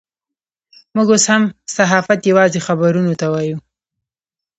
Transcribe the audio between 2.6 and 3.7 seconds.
خبرونو ته وایو.